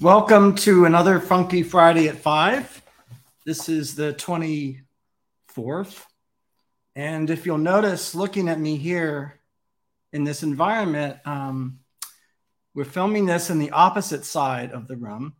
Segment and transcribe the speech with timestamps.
[0.00, 2.82] Welcome to another Funky Friday at 5.
[3.44, 6.06] This is the 24th.
[6.96, 9.38] And if you'll notice, looking at me here
[10.10, 11.80] in this environment, um,
[12.74, 15.34] we're filming this in the opposite side of the room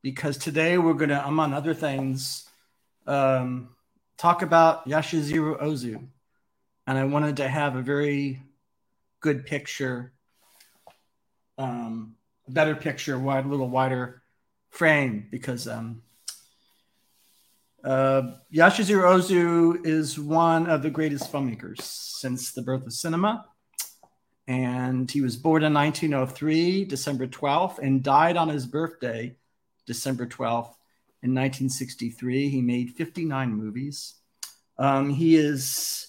[0.00, 2.48] because today we're going to, among other things,
[3.06, 3.68] um,
[4.16, 6.02] talk about Yasujiro Ozu.
[6.86, 8.40] And I wanted to have a very
[9.20, 10.14] good picture.
[11.58, 12.16] Um,
[12.52, 14.22] better picture, wide, a little wider
[14.70, 16.02] frame because um,
[17.84, 18.22] uh,
[18.52, 23.46] Yasujiro Ozu is one of the greatest filmmakers since the birth of cinema.
[24.46, 29.36] And he was born in 1903, December 12th, and died on his birthday,
[29.86, 30.74] December 12th,
[31.22, 32.48] in 1963.
[32.48, 34.14] He made 59 movies.
[34.78, 36.08] Um, he is,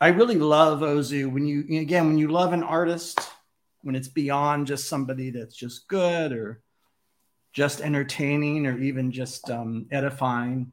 [0.00, 1.32] I really love Ozu.
[1.32, 3.18] When you, again, when you love an artist,
[3.82, 6.62] when it's beyond just somebody that's just good or
[7.52, 10.72] just entertaining or even just um, edifying.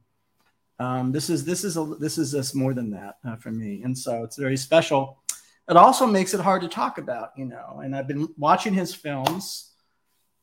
[0.78, 3.82] Um, this is this is a, this is this more than that uh, for me,
[3.82, 5.22] and so it's very special.
[5.68, 7.80] It also makes it hard to talk about, you know.
[7.82, 9.72] And I've been watching his films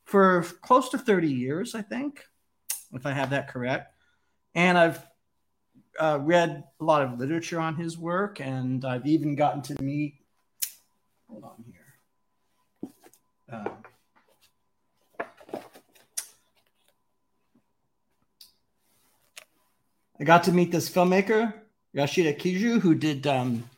[0.06, 2.26] for close to thirty years, I think,
[2.94, 3.94] if I have that correct.
[4.56, 5.06] And I've
[6.00, 10.16] uh, read a lot of literature on his work, and I've even gotten to meet.
[11.30, 11.73] Hold on here.
[13.54, 13.78] Um,
[20.20, 21.54] I got to meet this filmmaker,
[21.94, 23.70] Yoshida Kiju, who did um,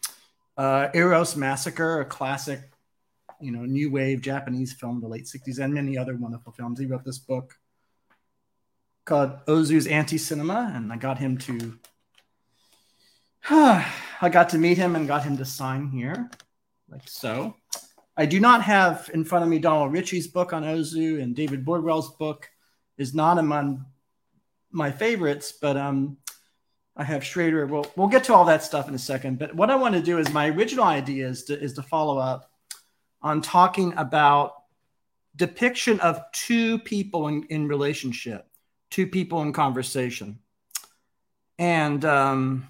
[0.57, 2.61] uh, Eros Massacre, a classic,
[3.41, 6.79] you know, new wave Japanese film, the late 60s, and many other wonderful films.
[6.79, 7.55] He wrote this book
[9.03, 11.77] called Ozu's Anti Cinema, and I got him to.
[13.49, 16.29] I got to meet him and got him to sign here,
[16.89, 17.55] like so.
[18.17, 21.65] I do not have in front of me Donald Richie's book on Ozu and David
[21.65, 22.49] Bordwell's book
[22.97, 23.85] is not among
[24.71, 26.17] my favorites, but um,
[26.95, 27.65] I have Schrader.
[27.65, 29.37] We'll, we'll get to all that stuff in a second.
[29.37, 32.17] But what I want to do is my original idea is to, is to follow
[32.17, 32.49] up
[33.21, 34.53] on talking about
[35.35, 38.47] depiction of two people in, in relationship,
[38.89, 40.39] two people in conversation.
[41.59, 42.67] And um,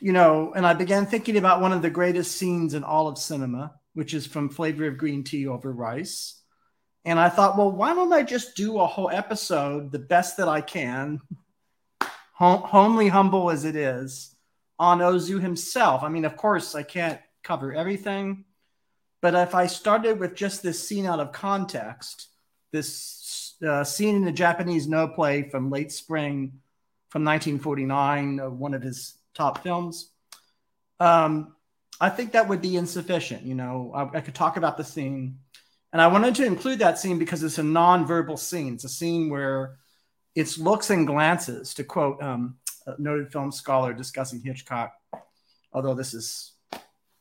[0.00, 3.18] you know, and I began thinking about one of the greatest scenes in all of
[3.18, 6.40] cinema, which is from Flavor of Green Tea Over Rice.
[7.04, 10.48] And I thought, well, why don't I just do a whole episode, the best that
[10.48, 11.20] I can,
[12.32, 14.34] hom- homely, humble as it is,
[14.78, 16.02] on Ozu himself?
[16.02, 18.44] I mean, of course, I can't cover everything,
[19.20, 22.28] but if I started with just this scene out of context,
[22.72, 26.60] this uh, scene in the Japanese Noh play from late spring
[27.10, 30.10] from 1949, uh, one of his top films.
[31.00, 31.54] Um,
[32.00, 33.42] I think that would be insufficient.
[33.42, 35.38] You know, I, I, could talk about the scene,
[35.92, 38.74] and I wanted to include that scene because it's a non-verbal scene.
[38.74, 39.76] It's a scene where
[40.34, 42.56] it's looks and glances, to quote um,
[42.86, 44.92] a noted film scholar discussing Hitchcock.
[45.72, 46.52] Although this is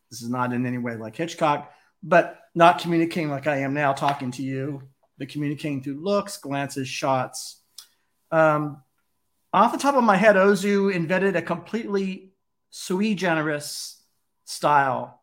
[0.09, 1.71] this is not in any way like Hitchcock,
[2.01, 4.83] but not communicating like I am now talking to you,
[5.17, 7.61] but communicating through looks, glances, shots.
[8.31, 8.83] Um,
[9.53, 12.33] off the top of my head, Ozu invented a completely
[12.71, 14.01] sui generis
[14.45, 15.21] style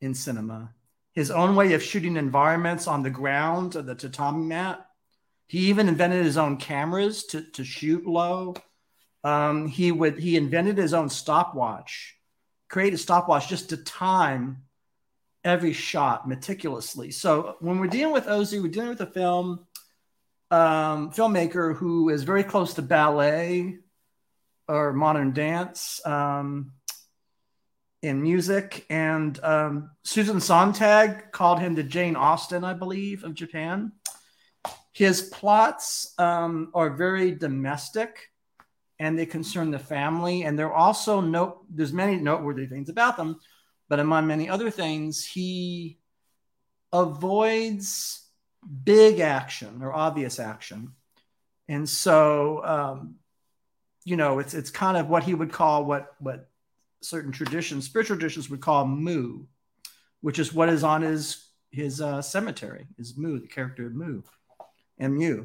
[0.00, 0.72] in cinema.
[1.12, 4.86] His own way of shooting environments on the ground, the tatami mat.
[5.48, 8.54] He even invented his own cameras to, to shoot low.
[9.24, 12.16] Um, he would he invented his own stopwatch,
[12.68, 14.62] create a stopwatch just to time
[15.42, 17.10] every shot meticulously.
[17.10, 19.66] So when we're dealing with Ozu, we're dealing with a film
[20.50, 23.78] um, filmmaker who is very close to ballet
[24.66, 26.72] or modern dance um,
[28.02, 28.86] in music.
[28.90, 33.92] And um, Susan Sontag called him the Jane Austen, I believe, of Japan.
[34.92, 38.30] His plots um, are very domestic
[38.98, 40.42] and they concern the family.
[40.42, 43.38] And there are also note, there's many noteworthy things about them,
[43.88, 45.98] but among many other things, he
[46.92, 48.27] avoids
[48.84, 50.92] big action or obvious action.
[51.68, 53.16] And so, um,
[54.04, 56.48] you know, it's it's kind of what he would call what what
[57.00, 59.44] certain traditions, spiritual traditions, would call mu,
[60.20, 64.22] which is what is on his his uh, cemetery, is mu, the character of mu,
[64.98, 65.44] mu.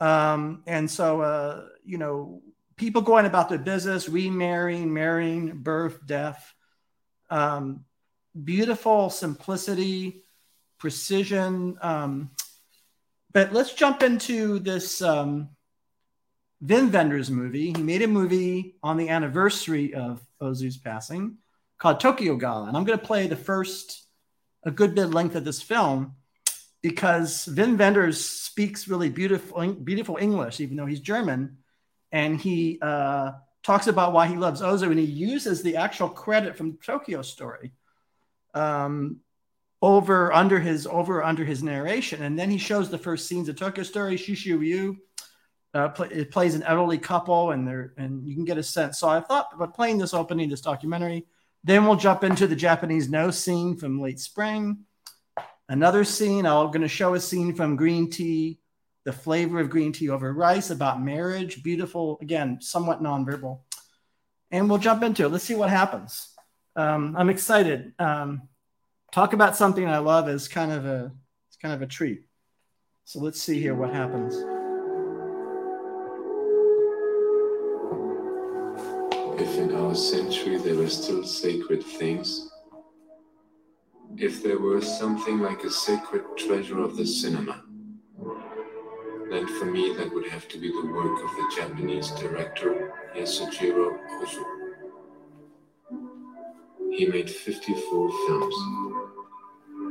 [0.00, 2.42] Um, and so, uh, you know,
[2.76, 6.54] people going about their business, remarrying, marrying, birth, death,
[7.30, 7.84] um,
[8.44, 10.22] beautiful simplicity,
[10.78, 11.78] precision.
[11.80, 12.30] Um,
[13.32, 15.50] but let's jump into this um,
[16.64, 17.72] Wim Wenders movie.
[17.72, 21.38] He made a movie on the anniversary of Ozu's passing
[21.78, 22.64] called Tokyo-Ga.
[22.64, 24.04] And I'm going to play the first,
[24.64, 26.16] a good bit length of this film.
[26.82, 31.58] because Wim Wenders speaks really beautiful, beautiful English, even though he's German,
[32.12, 33.32] and he uh,
[33.62, 37.72] talks about why he loves Ozu, and he uses the actual credit from Tokyo Story
[38.54, 39.20] um,
[39.80, 43.56] over under his over under his narration, and then he shows the first scenes of
[43.56, 44.16] Tokyo Story.
[44.16, 44.96] Chishu Ryu
[45.74, 48.98] uh, play, it plays an elderly couple, and they're and you can get a sense.
[48.98, 51.26] So I thought about playing this opening, this documentary.
[51.64, 54.84] Then we'll jump into the Japanese Noh scene from late spring.
[55.68, 58.58] Another scene, I'm going to show a scene from Green Tea,
[59.04, 61.62] the flavor of green tea over rice about marriage.
[61.62, 63.60] Beautiful, again, somewhat nonverbal.
[64.50, 65.28] And we'll jump into it.
[65.28, 66.32] Let's see what happens.
[66.74, 67.92] Um, I'm excited.
[67.98, 68.48] Um,
[69.12, 71.12] talk about something I love is kind of a
[71.48, 72.24] it's kind of a treat.
[73.04, 74.34] So let's see here what happens.
[79.40, 82.50] If in our century there were still sacred things,
[84.16, 87.62] if there were something like a sacred treasure of the cinema,
[89.30, 93.98] then for me that would have to be the work of the Japanese director Yasujiro
[94.20, 94.44] Ozu.
[96.90, 98.54] He made 54 films.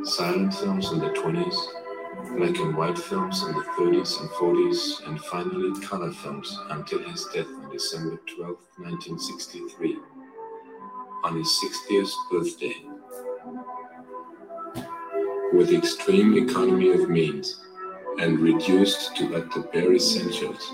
[0.03, 1.55] Silent films in the 20s,
[2.38, 7.25] black and white films in the 30s and 40s, and finally color films until his
[7.33, 9.97] death on December 12, 1963,
[11.23, 12.75] on his 60th birthday.
[15.53, 17.59] With extreme economy of means
[18.19, 20.71] and reduced to but the bare essentials,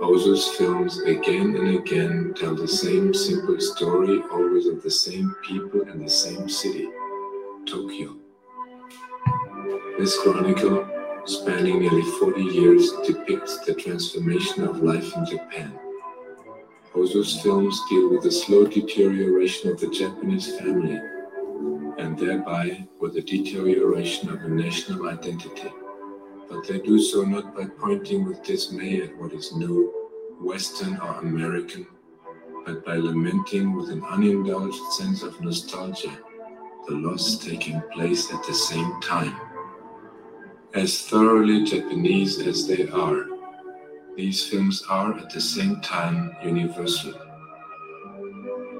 [0.00, 5.82] Ozu's films again and again tell the same simple story, always of the same people
[5.82, 6.88] and the same city,
[7.66, 8.23] Tokyo.
[9.98, 10.86] This chronicle,
[11.24, 15.78] spanning nearly 40 years, depicts the transformation of life in Japan.
[16.94, 21.00] Ozu's films deal with the slow deterioration of the Japanese family
[21.98, 25.72] and thereby with the deterioration of a national identity.
[26.48, 30.10] But they do so not by pointing with dismay at what is new,
[30.40, 31.86] Western or American,
[32.66, 36.18] but by lamenting with an unindulged sense of nostalgia
[36.86, 39.34] the loss taking place at the same time.
[40.74, 43.26] As thoroughly Japanese as they are,
[44.16, 47.14] these films are at the same time universal.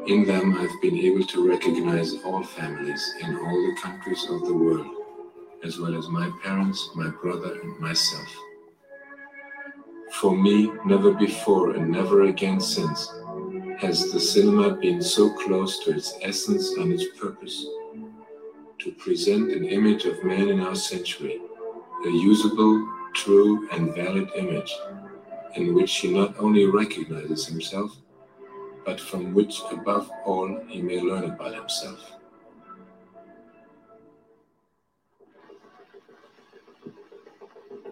[0.09, 4.53] In them, I've been able to recognize all families in all the countries of the
[4.53, 4.89] world,
[5.63, 8.29] as well as my parents, my brother, and myself.
[10.15, 13.09] For me, never before and never again since
[13.79, 17.65] has the cinema been so close to its essence and its purpose
[18.81, 21.41] to present an image of man in our century,
[22.05, 24.73] a usable, true, and valid image
[25.55, 27.97] in which he not only recognizes himself,
[28.85, 32.13] but from which, above all, he may learn about himself.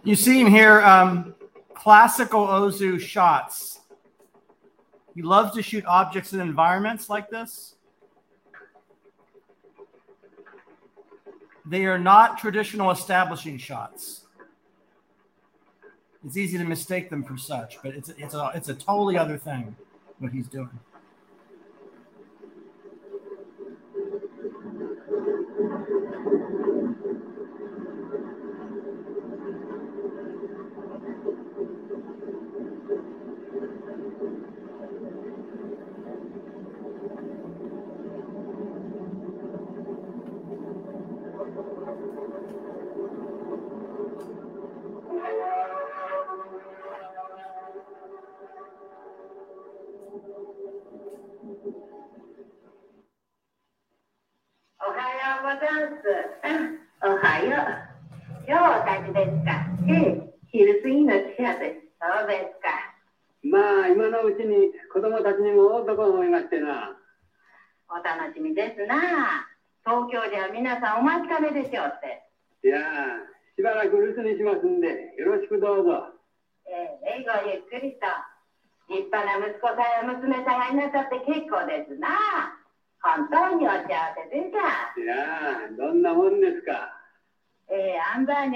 [0.05, 1.35] You see him here, um,
[1.75, 3.81] classical Ozu shots.
[5.15, 7.77] He loves to shoot objects in environments like this.
[11.65, 14.23] They are not traditional establishing shots.
[16.25, 19.37] It's easy to mistake them for such, but it's it's a it's a totally other
[19.37, 19.75] thing
[20.19, 20.79] what he's doing.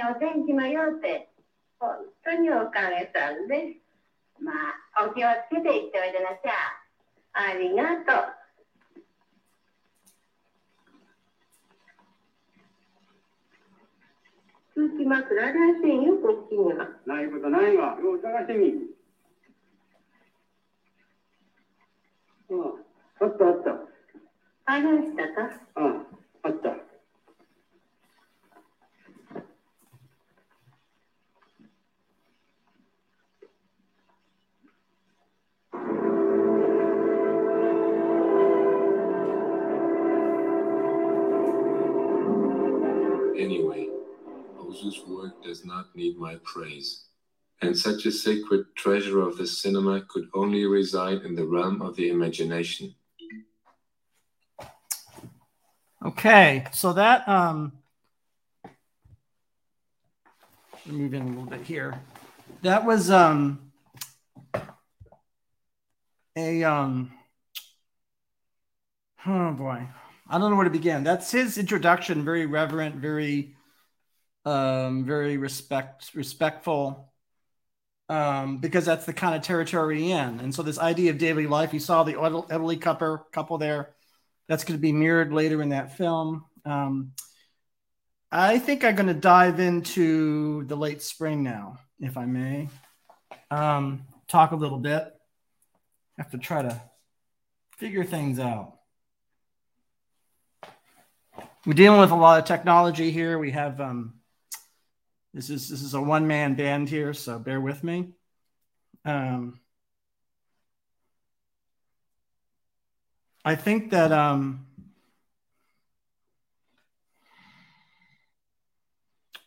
[0.08, 1.00] お天気のよう、
[1.80, 3.74] 本当におかげさんで
[4.38, 4.52] す、ま
[4.94, 6.38] あ、お気をつけていっておいでなさい。
[7.32, 8.36] ありがとう。
[14.76, 16.88] 続きまくられやせよ、こっちには。
[17.04, 17.98] ないことないわ。
[18.00, 18.94] よう探してみ。
[22.50, 22.54] あ
[23.20, 23.74] あ、あったあった。
[24.66, 25.50] ありましたか？
[25.76, 26.06] うん、
[26.42, 26.85] あった。
[45.06, 47.04] Work does not need my praise.
[47.62, 51.96] And such a sacred treasure of the cinema could only reside in the realm of
[51.96, 52.94] the imagination.
[56.04, 57.72] Okay, so that um
[60.84, 62.00] move in a little bit here.
[62.62, 63.66] That was um
[66.36, 67.10] a um
[69.26, 69.86] oh boy
[70.28, 73.55] i don't know where to begin that's his introduction very reverent very
[74.46, 77.12] um very respect respectful
[78.08, 80.40] um because that's the kind of territory in.
[80.40, 83.94] And so this idea of daily life you saw the elderly couple couple there.
[84.48, 86.44] That's going to be mirrored later in that film.
[86.64, 87.12] Um
[88.32, 92.68] i think i'm going to dive into the late spring now if i may.
[93.50, 95.12] Um talk a little bit.
[96.18, 96.80] Have to try to
[97.78, 98.76] figure things out.
[101.66, 103.38] We're dealing with a lot of technology here.
[103.38, 104.15] We have um,
[105.36, 108.08] this is this is a one man band here, so bear with me.
[109.04, 109.60] Um,
[113.44, 114.66] I think that um,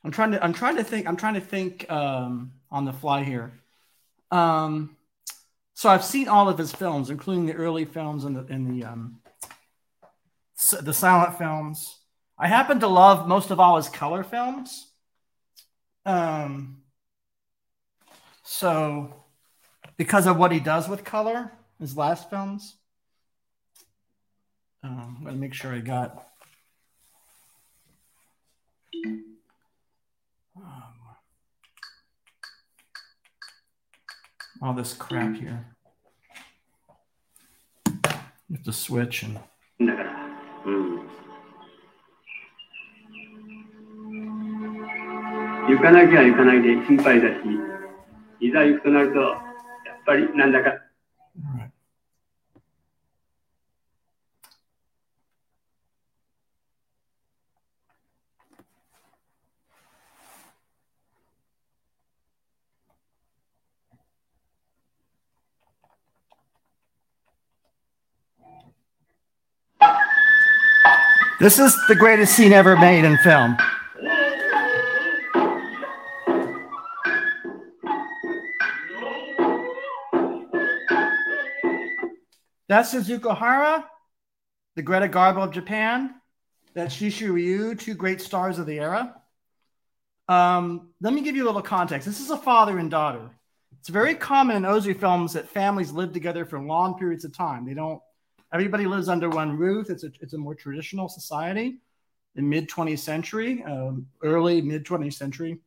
[0.03, 3.23] I'm trying to I'm trying to think I'm trying to think um, on the fly
[3.23, 3.59] here.
[4.29, 4.95] Um,
[5.73, 8.85] so I've seen all of his films, including the early films and the and the
[8.85, 9.21] um,
[10.83, 11.97] the silent films.
[12.37, 14.88] I happen to love most of all his color films.
[16.09, 16.81] Um,
[18.41, 19.13] so
[19.95, 22.77] because of what he does with color, his last films.
[24.81, 26.25] Um, I'm gonna make sure I got.
[34.61, 35.65] all this crap here.
[37.85, 39.39] You have to switch and.
[39.79, 41.18] だ
[45.68, 47.34] 行かなきゃ行かないで心配だし、
[48.40, 49.38] いざ行くとなると、やっ
[50.04, 50.72] ぱりなんだか
[71.40, 73.58] This is the greatest scene ever made in film.
[82.69, 83.83] That's Setsuko Hara,
[84.75, 86.13] the Greta Garbo of Japan.
[86.75, 89.15] That's Chishu Ryu, two great stars of the era.
[90.27, 92.07] Um, let me give you a little context.
[92.07, 93.31] This is a father and daughter.
[93.79, 97.65] It's very common in Ozu films that families live together for long periods of time.
[97.65, 97.99] They don't
[98.53, 99.89] everybody lives under one roof.
[99.89, 101.79] It's a, it's a more traditional society
[102.35, 105.57] in mid 20th century, um, early mid 20th century,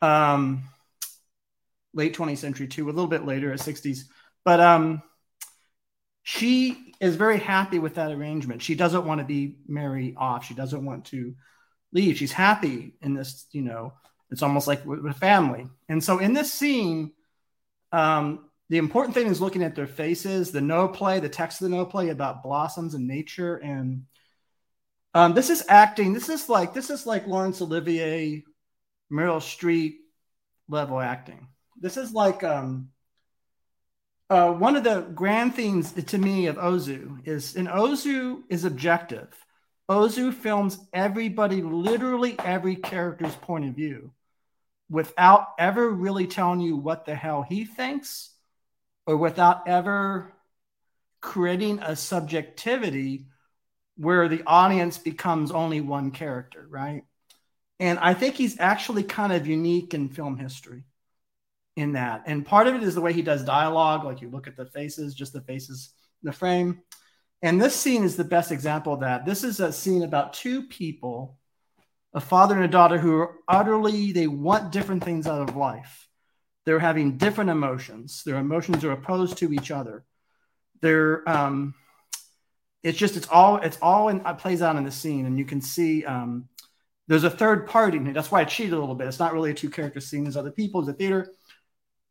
[0.00, 0.62] um,
[1.92, 4.04] late 20th century too, a little bit later at 60s.
[4.44, 5.02] But um,
[6.22, 8.62] she is very happy with that arrangement.
[8.62, 10.44] She doesn't want to be Mary off.
[10.44, 11.34] She doesn't want to
[11.92, 12.16] leave.
[12.16, 13.94] She's happy in this, you know,
[14.30, 15.66] it's almost like with, with family.
[15.88, 17.12] And so in this scene,
[17.90, 21.68] um, the important thing is looking at their faces, the Noh play, the text of
[21.68, 23.56] the Noh play about blossoms and nature.
[23.56, 24.04] And
[25.12, 26.14] um, this is acting.
[26.14, 28.44] This is like this is like Laurence Olivier,
[29.12, 29.96] Meryl Streep
[30.68, 31.48] level acting.
[31.78, 32.91] This is like um,
[34.32, 39.28] uh, one of the grand themes to me of Ozu is in Ozu is objective.
[39.90, 44.10] Ozu films everybody, literally every character's point of view,
[44.88, 48.30] without ever really telling you what the hell he thinks
[49.06, 50.32] or without ever
[51.20, 53.26] creating a subjectivity
[53.98, 57.04] where the audience becomes only one character, right?
[57.78, 60.84] And I think he's actually kind of unique in film history
[61.76, 62.24] in that.
[62.26, 64.66] And part of it is the way he does dialogue, like you look at the
[64.66, 65.90] faces, just the faces
[66.22, 66.82] in the frame.
[67.40, 69.24] And this scene is the best example of that.
[69.24, 71.38] This is a scene about two people,
[72.14, 76.08] a father and a daughter who are utterly, they want different things out of life.
[76.64, 78.22] They're having different emotions.
[78.24, 80.04] Their emotions are opposed to each other.
[80.80, 81.74] They're um,
[82.82, 85.44] it's just it's all it's all in, it plays out in the scene, and you
[85.44, 86.48] can see um,
[87.08, 87.98] there's a third party.
[87.98, 89.08] That's why I cheated a little bit.
[89.08, 90.24] It's not really a two character scene.
[90.24, 90.80] There's other people.
[90.80, 91.32] It's a theater.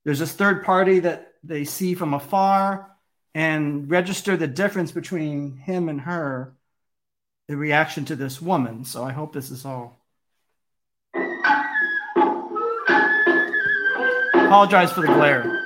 [0.03, 2.91] There's this third party that they see from afar
[3.33, 6.55] and register the difference between him and her,
[7.47, 8.85] the reaction to this woman.
[8.85, 10.01] So I hope this is all
[14.51, 15.60] apologize for the glare.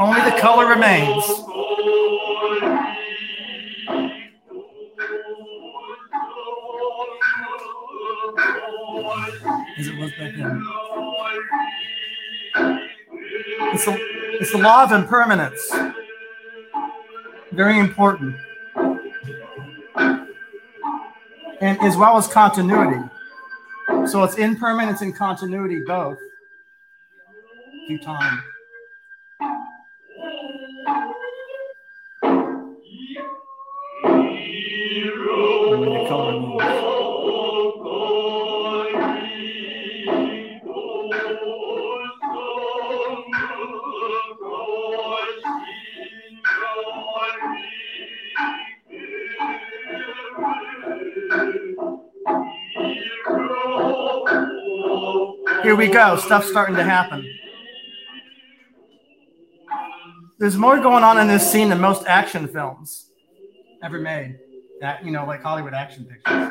[0.00, 1.24] Only the color remains.
[9.76, 10.66] As it was back then.
[13.74, 13.98] It's the,
[14.40, 15.70] it's the law of impermanence.
[17.52, 18.36] Very important.
[21.60, 23.06] And as well as continuity.
[24.06, 26.16] So it's impermanence and continuity both.
[27.86, 28.42] Due time.
[56.00, 56.16] Go.
[56.16, 57.28] Stuff's starting to happen.
[60.38, 63.10] There's more going on in this scene than most action films
[63.82, 64.38] ever made.
[64.80, 66.49] That you know, like Hollywood action pictures.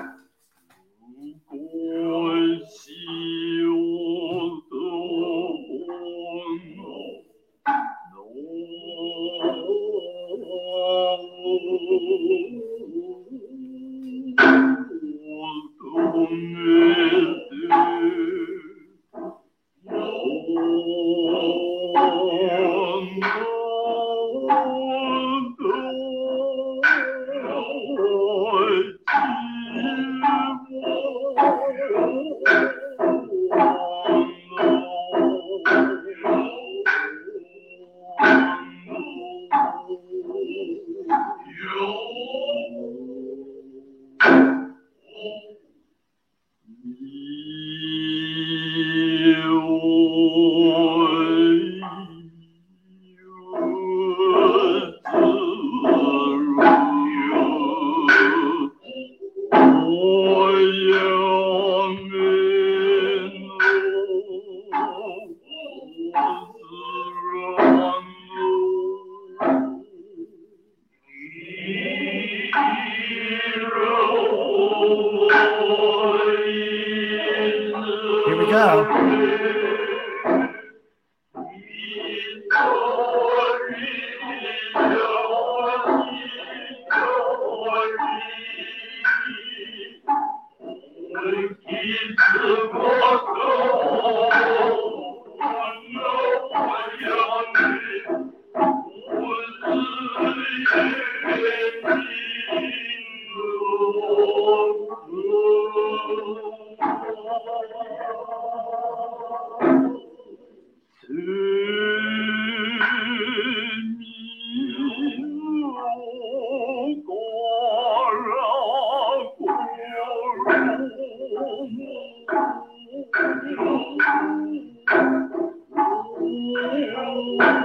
[126.59, 127.58] Amém.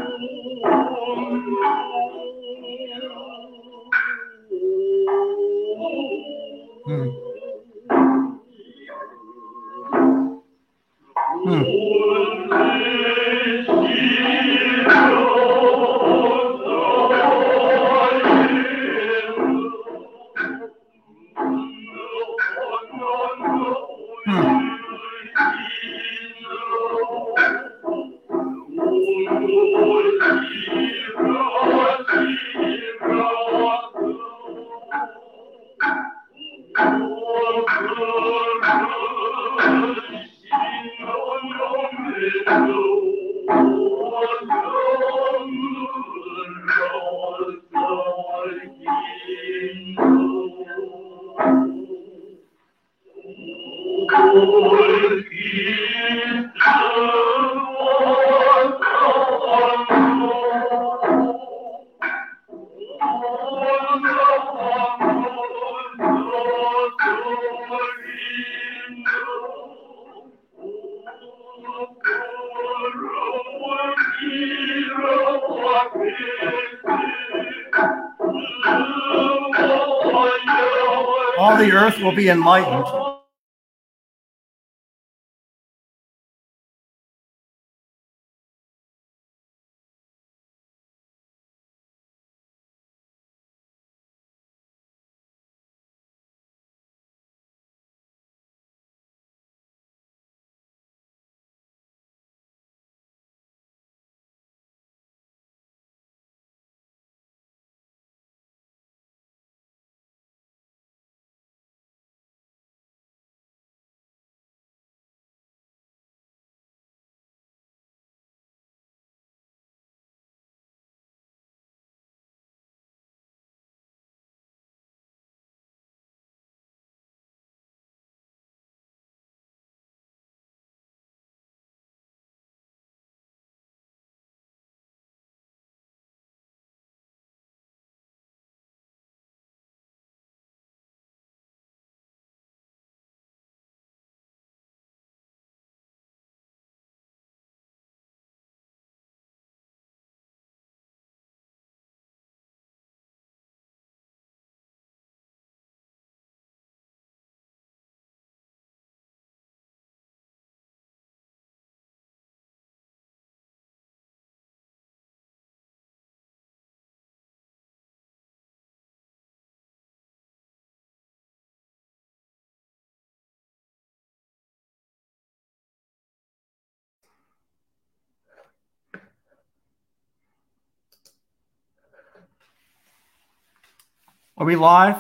[184.44, 184.98] Are we live?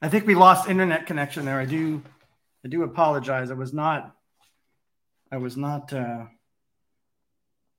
[0.00, 1.58] I think we lost internet connection there.
[1.58, 2.00] I do,
[2.64, 3.50] I do apologize.
[3.50, 4.14] I was not,
[5.32, 6.26] I was not uh,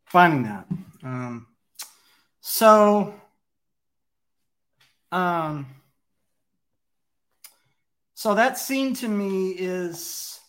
[0.03, 0.67] finding that.
[1.01, 1.47] Um,
[2.41, 3.13] so,
[5.13, 5.65] um,
[8.13, 10.41] so that scene to me is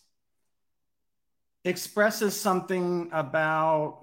[1.63, 4.01] expresses something about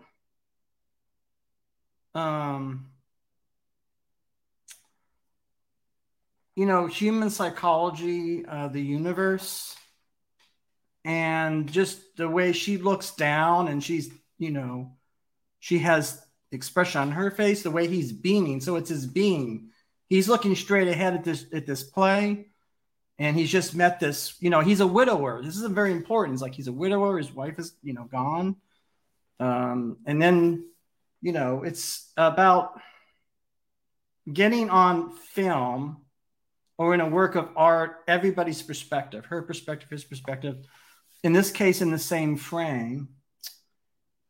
[2.14, 2.89] um
[6.61, 9.75] you know human psychology uh, the universe
[11.07, 14.92] and just the way she looks down and she's you know
[15.59, 18.61] she has expression on her face the way he's beaming.
[18.61, 19.70] So it's his being
[20.11, 22.49] he's looking straight ahead at this at this play
[23.18, 25.42] and he's just met this you know he's a widower.
[25.42, 26.35] This is very important.
[26.35, 27.16] It's like he's a widower.
[27.16, 28.57] His wife is you know gone.
[29.38, 30.68] Um, and then
[31.23, 32.79] you know it's about
[34.31, 36.03] getting on film
[36.81, 40.57] or in a work of art everybody's perspective her perspective his perspective
[41.23, 43.09] in this case in the same frame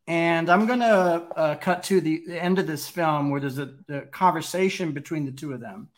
[0.06, 3.58] and i'm going to uh, cut to the, the end of this film where there's
[3.58, 5.88] a, a conversation between the two of them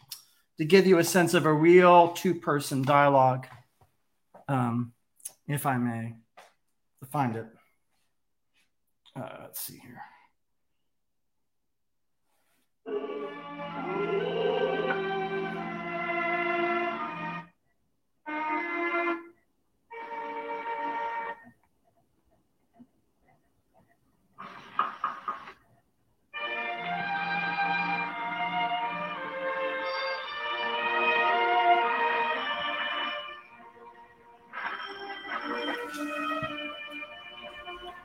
[0.58, 3.46] to give you a sense of a real two person dialogue,
[4.48, 4.92] um,
[5.48, 6.14] if I may
[7.10, 7.46] find it.
[9.16, 10.00] Uh, let's see here.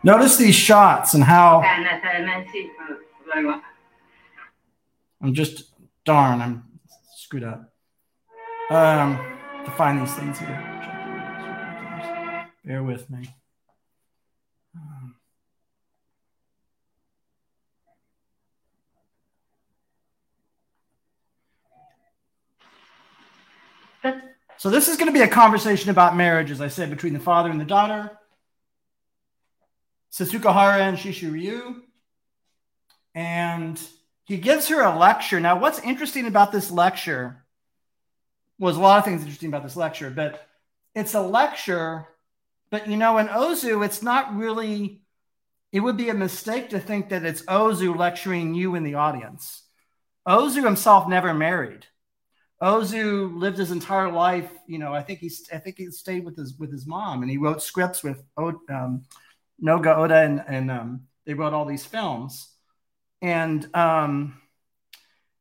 [0.03, 1.61] Notice these shots and how
[5.21, 5.71] I'm just
[6.05, 6.63] darn, I'm
[7.15, 7.73] screwed up.
[8.69, 9.17] Um,
[9.65, 10.73] to find these things here.
[12.63, 13.33] Bear with me.
[24.59, 27.19] So this is going to be a conversation about marriage, as I said, between the
[27.19, 28.17] father and the daughter.
[30.17, 31.83] Setsuko Hara and Chishu Ryu.
[33.13, 33.79] And
[34.25, 35.39] he gives her a lecture.
[35.39, 37.45] Now, what's interesting about this lecture
[38.57, 40.47] was a lot of things interesting about this lecture, but
[40.95, 42.07] it's a lecture.
[42.71, 45.01] But you know, in Ozu, it's not really,
[45.71, 49.63] it would be a mistake to think that it's Ozu lecturing you in the audience.
[50.27, 51.85] Ozu himself never married.
[52.61, 54.51] Ozu lived his entire life.
[54.65, 57.29] You know, I think he's, I think he stayed with his with his mom, and
[57.29, 59.03] he wrote scripts with um,
[59.61, 62.49] Kogo Noda, and, and um, they wrote all these films.
[63.21, 64.41] And, um,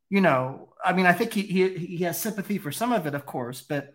[0.09, 3.15] you know, I mean, I think he, he, he has sympathy for some of it,
[3.15, 3.95] of course, but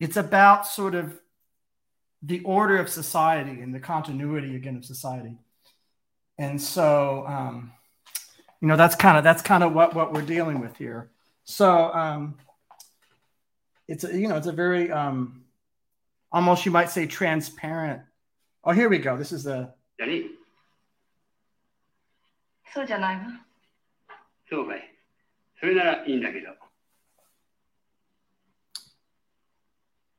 [0.00, 1.18] it's about sort of
[2.22, 5.36] the order of society and the continuity again of society.
[6.38, 7.72] And so, um,
[8.60, 11.10] you know, that's kind of that's kind of what what we're dealing with here.
[11.44, 12.36] So, um,
[13.88, 15.44] it's a, you know, it's a very um,
[16.30, 18.02] almost you might say transparent
[18.63, 19.17] Oh, here we go.
[19.17, 19.73] This is the.
[19.97, 20.29] 何
[22.73, 23.23] そうじゃないわ。
[24.49, 24.93] そうかい。
[25.59, 26.49] それならいいんだけど。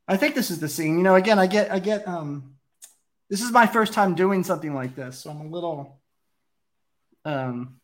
[0.06, 0.96] I think this is the scene.
[0.96, 2.54] You know, again, I get, I get, um,
[3.28, 6.00] this is my first time doing something like this, so I'm a little,
[7.26, 7.78] um,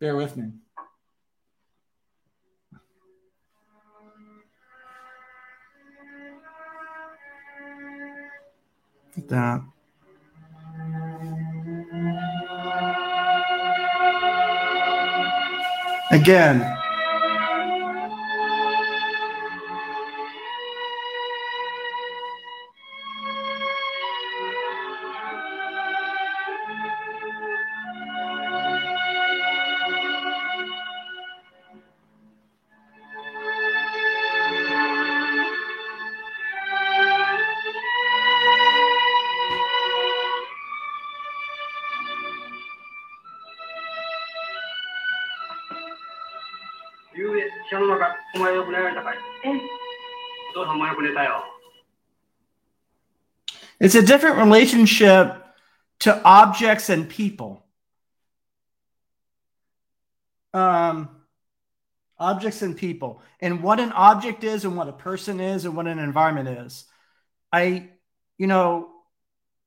[0.00, 0.52] bear with me.
[9.27, 9.61] That.
[16.11, 16.77] Again,
[53.89, 55.43] It's a different relationship
[56.01, 57.65] to objects and people.
[60.53, 61.09] Um,
[62.19, 65.87] objects and people, and what an object is, and what a person is, and what
[65.87, 66.85] an environment is.
[67.51, 67.89] I,
[68.37, 68.91] you know,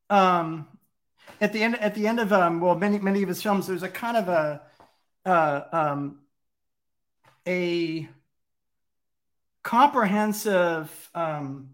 [0.09, 0.69] um,
[1.41, 3.83] at the end at the end of um, well, many many of his films, there's
[3.83, 4.63] a kind of a
[5.27, 6.21] uh, um,
[7.45, 8.09] a
[9.65, 11.71] comprehensive um,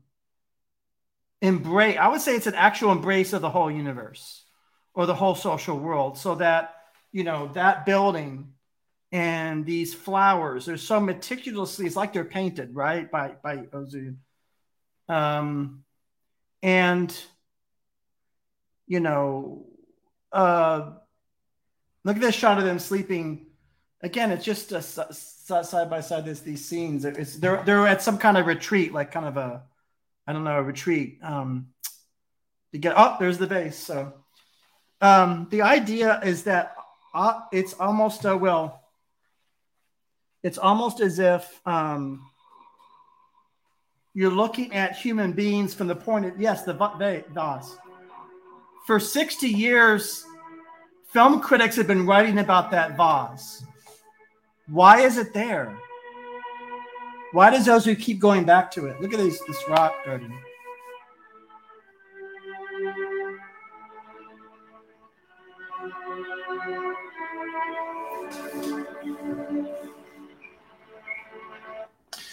[1.42, 1.96] embrace.
[1.98, 4.44] I would say it's an actual embrace of the whole universe
[4.94, 6.74] or the whole social world, so that
[7.12, 8.52] you know that building
[9.10, 14.16] and these flowers they're so meticulously it's like they're painted right by by Ozu.
[15.08, 15.84] Um,
[16.62, 17.16] and
[18.88, 19.66] you know,
[20.32, 20.90] uh,
[22.04, 23.46] look at this shot of them sleeping.
[24.00, 26.24] Again, it's just a, side by side.
[26.24, 27.04] There's these scenes.
[27.04, 29.62] It's they're they're at some kind of retreat, like kind of a,
[30.28, 31.18] I don't know, a retreat.
[31.22, 31.68] Um,
[32.72, 33.78] to get up, oh, there's the base.
[33.78, 34.12] So,
[35.00, 36.74] um, the idea is that
[37.14, 38.82] uh, it's almost a well.
[40.42, 42.28] It's almost as if um,
[44.12, 47.76] you're looking at human beings from the point of yes, the vase.
[48.86, 50.26] For 60 years,
[51.10, 53.64] film critics have been writing about that vase.
[54.66, 55.78] Why is it there?
[57.32, 59.00] Why does Ozu keep going back to it?
[59.00, 60.32] Look at this, this rock garden.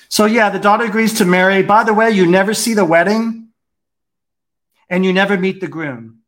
[0.08, 1.62] So yeah, the daughter agrees to marry.
[1.62, 3.50] By the way, you never see the wedding
[4.90, 6.20] and you never meet the groom.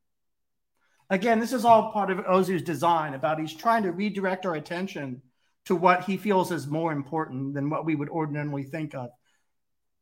[1.09, 5.21] Again, this is all part of Ozu's design about he's trying to redirect our attention
[5.67, 9.09] to what he feels is more important than what we would ordinarily think of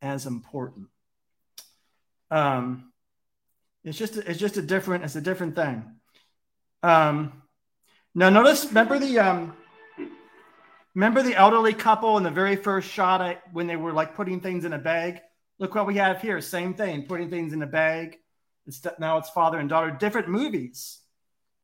[0.02, 0.88] as important.
[2.32, 2.92] Um,
[3.84, 5.84] it's just it's just a different it's a different thing.
[6.82, 7.44] Um,
[8.16, 9.56] now notice remember the um,
[10.96, 14.40] Remember the elderly couple in the very first shot at, when they were like putting
[14.40, 15.20] things in a bag?
[15.60, 16.40] Look what we have here.
[16.40, 18.18] Same thing, putting things in a bag.
[18.66, 21.00] It's, now it's father and daughter, different movies.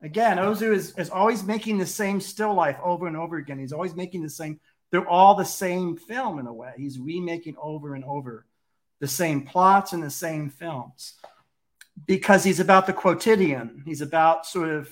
[0.02, 3.60] Again, Ozu is, is always making the same still life over and over again.
[3.60, 4.60] He's always making the same,
[4.92, 6.74] they're all the same film in a way.
[6.78, 8.46] He's remaking over and over
[9.00, 11.14] the same plots and the same films
[12.08, 13.84] because he's about the quotidian.
[13.86, 14.90] He's about sort of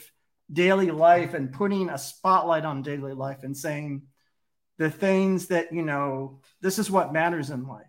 [0.51, 4.03] daily life and putting a spotlight on daily life and saying,
[4.79, 7.85] the things that, you know, this is what matters in life,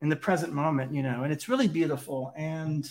[0.00, 2.32] in the present moment, you know, and it's really beautiful.
[2.36, 2.88] And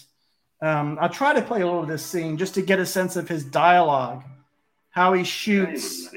[0.61, 3.17] um, I'll try to play a little of this scene just to get a sense
[3.17, 4.25] of his dialogue,
[4.91, 6.09] how he shoots,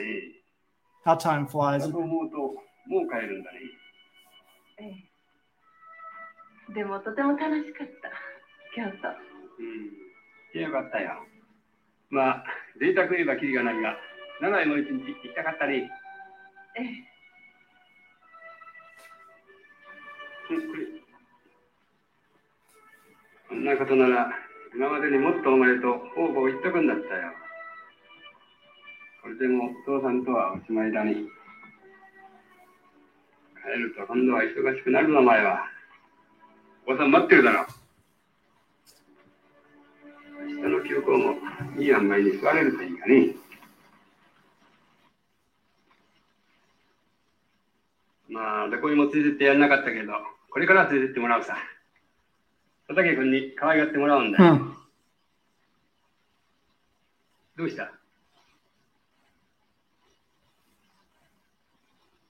[1.04, 1.88] how time flies.
[6.74, 8.12] でもとても楽しかった、
[8.76, 9.08] 京都。
[10.54, 11.26] うん、よかったよ。
[12.10, 12.44] まあ、
[12.80, 13.96] 贅沢言えばきりがないが、
[14.42, 15.90] 長いも一日行きたかったね。
[16.78, 17.18] ええ。
[20.48, 20.56] こ
[23.53, 24.31] んなことなら
[24.75, 27.33] 今までにもっとお前と方々言っとくんだったよ。
[29.23, 31.29] これでもお父さんとはおしまいだに。
[33.63, 35.65] 帰ると今度は忙しくなるのお前は。
[36.87, 37.67] おばさん待ってるだろ。
[40.41, 41.35] 明日の休校も
[41.79, 43.37] いい塩梅に座れるといいかね。
[48.29, 50.13] まあ、どこにも連れてってやんなかったけど、
[50.51, 51.57] これからは連れてってもらうさ。
[52.89, 54.53] 佐竹君に可愛がってもらうんだよ。
[54.53, 54.77] うん、
[57.57, 57.91] どうした？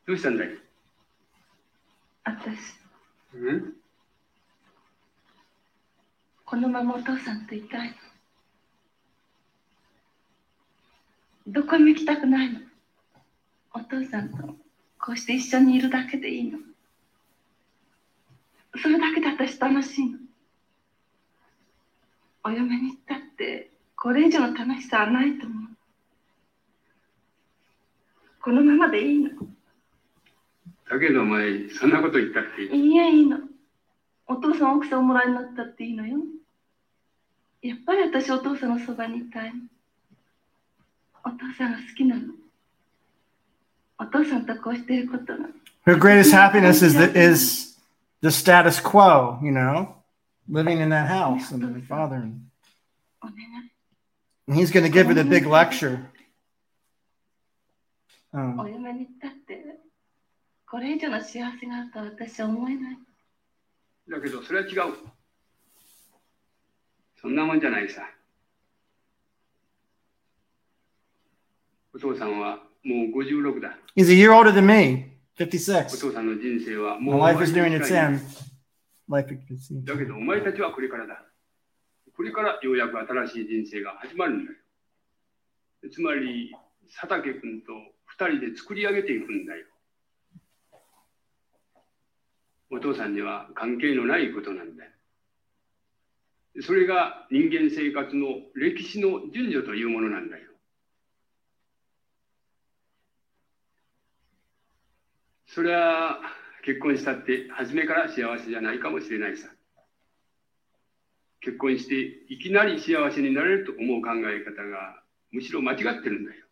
[0.06, 0.48] どうしたんだい？
[2.24, 2.78] 私。
[3.34, 3.72] うん？
[6.44, 7.94] このままお父さんといたいの。
[11.48, 12.60] どこにも行きたくないの？
[13.74, 14.36] お父さんと
[15.00, 16.58] こうして一緒にいるだけでいいの？
[18.80, 20.18] それだけで私楽しいの
[22.44, 25.62] お嫁に行ったってこれ以上の楽しさはないと思う。
[28.42, 29.30] このままでいいの。
[30.90, 33.38] だけどお前そんなこと言ったっていいいえいいの。
[34.26, 36.18] お父さん奥さんおもらいになったっていいのよ。
[37.62, 39.62] やっぱり私お父さんのそばにいたいの。
[41.24, 42.22] お父さんが好きなの。
[45.84, 47.78] Her greatest happiness is the, is
[48.20, 49.94] the status quo, you know,
[50.48, 52.16] living in that house and my father.
[52.16, 52.48] And,
[54.56, 56.10] he's going to give it a big lecture.
[58.34, 58.56] Um,
[73.94, 76.02] he's a year older than me, 56.
[76.02, 78.20] My life is doing its end.
[79.12, 81.22] Life is だけどお前たちはこれからだ。
[82.16, 84.58] これからようやく新しい人生が始まるんだよ。
[85.92, 86.50] つまり、
[86.94, 87.72] 佐竹君と
[88.06, 89.66] 二人で作り上げていくんだよ。
[92.70, 94.90] お父さんには関係のないことなんだよ。
[96.62, 100.44] それが人間生活の歴史の順序というものなんだよ。
[105.46, 106.18] それは
[106.62, 109.48] 結婚したって初めから幸せじゃないかもしれないさ。
[111.40, 111.94] 結婚して
[112.32, 116.46] いきなり幸せになれると思う考え方がむしろ間違ってるんだよ。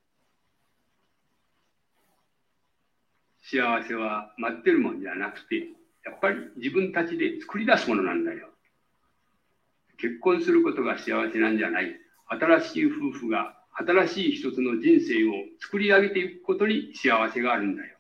[3.42, 5.68] 幸せは待ってるもんじゃなくて、
[6.04, 8.48] やっぱり自分たちで作り出すものなんだよ。
[9.98, 11.94] 結婚することが幸せなんじゃない。
[12.26, 17.99] 新しい夫婦が新しい一つの人生を作り上げていくことに幸せがあるんだよ。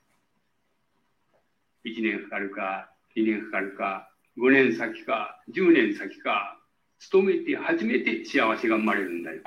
[1.84, 6.58] 1年かかるか、2年かかるか、5年先か、10年先か、
[6.98, 9.42] 勤めて初めて幸せが生まれるんだよ。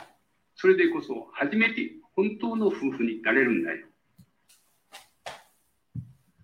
[0.56, 3.88] それでこそ初めて本当の夫婦になれるんだよ。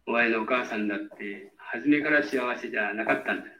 [0.05, 3.53] お前のお母さんだって初めから幸せじゃなかったんだよ。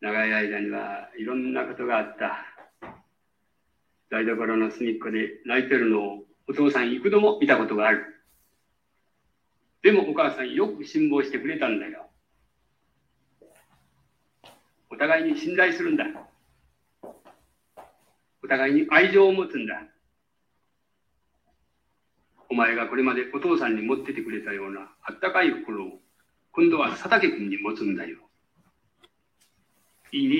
[0.00, 2.44] 長い間にはいろんなことがあった。
[4.10, 8.13] 台所の隅っこで泣いてるのをお父さん幾度も見たことがある。
[9.84, 12.06] でもお母さんよく辛抱してくれたんだよ。
[14.88, 16.06] お互いに信頼するんだ。
[18.42, 19.74] お互いに愛情を持つんだ。
[22.48, 25.98] お前がこれまでお父さんに持っててくれたようなあったかい心を
[26.52, 28.16] 今度は佐竹君に持つんだよ。
[30.12, 30.36] いいね。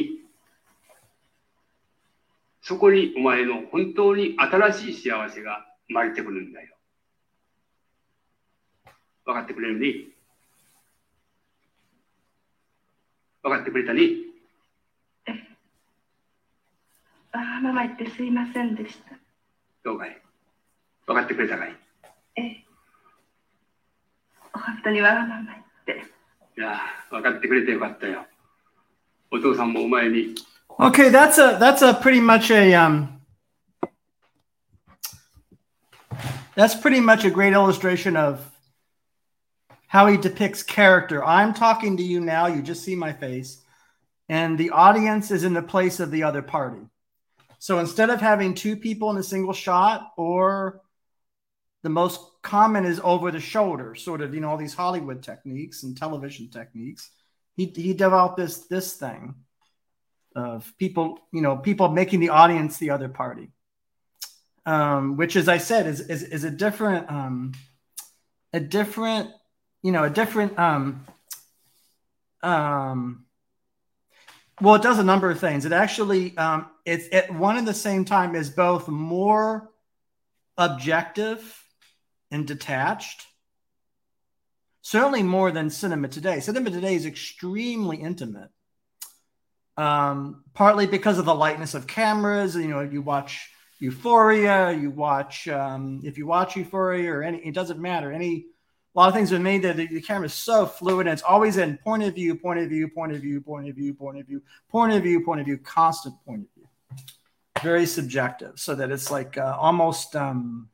[2.62, 6.74] そこにお前の本当に新しい幸せが生まれてくるんだよ。
[9.24, 10.04] 分かってくれるね。
[13.42, 14.02] 分かってくれたね。
[17.32, 19.16] わがまま言ってすいませんでした。
[19.82, 20.22] どうかい
[21.06, 21.76] 分かってくれたかい
[22.36, 22.64] ええ。
[24.52, 25.52] 本当にわがまま
[25.86, 26.06] 言って。
[26.56, 28.24] いや、分かってくれてよかったよ。
[29.30, 30.34] お父さんもお前に。
[30.78, 33.20] Okay, that's a that's a pretty much a um
[36.56, 38.53] that's pretty much a great illustration of
[39.94, 41.24] how he depicts character.
[41.24, 43.62] I'm talking to you now, you just see my face,
[44.28, 46.82] and the audience is in the place of the other party.
[47.60, 50.80] So instead of having two people in a single shot, or
[51.84, 55.84] the most common is over the shoulder, sort of, you know, all these Hollywood techniques
[55.84, 57.12] and television techniques.
[57.56, 59.36] He, he developed this this thing
[60.34, 63.52] of people, you know, people making the audience the other party.
[64.66, 67.52] Um, which as I said is is, is a different um,
[68.52, 69.30] a different
[69.84, 71.06] you know, a different um
[72.42, 73.26] um
[74.60, 75.66] well, it does a number of things.
[75.66, 79.70] It actually um it's at one and the same time is both more
[80.56, 81.62] objective
[82.30, 83.26] and detached.
[84.80, 86.40] Certainly more than cinema today.
[86.40, 88.50] Cinema today is extremely intimate.
[89.76, 92.54] Um, partly because of the lightness of cameras.
[92.54, 97.54] You know, you watch Euphoria, you watch um, if you watch Euphoria or any, it
[97.54, 98.12] doesn't matter.
[98.12, 98.46] Any
[98.94, 101.22] a lot of things are made that the, the camera is so fluid and it's
[101.22, 104.18] always in point of view, point of view, point of view, point of view, point
[104.18, 104.40] of view,
[104.70, 106.68] point of view, point of view, constant point of view.
[107.62, 110.68] Very subjective, so that it's like uh, almost, um,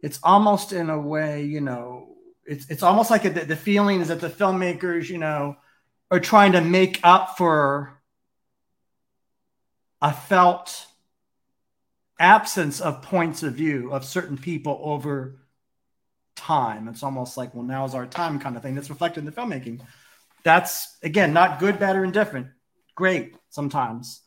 [0.00, 2.14] it's almost in a way, you know,
[2.46, 5.56] it's it's almost like a, the, the feeling is that the filmmakers, you know,
[6.10, 8.00] are trying to make up for
[10.02, 10.86] a felt
[12.20, 15.43] absence of points of view of certain people over
[16.36, 16.88] time.
[16.88, 19.80] It's almost like, well, now's our time kind of thing that's reflected in the filmmaking.
[20.42, 22.48] That's again not good, bad, or indifferent.
[22.94, 24.20] Great sometimes.